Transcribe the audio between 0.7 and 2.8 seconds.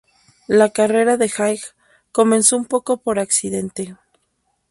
carrera de Haig comenzó un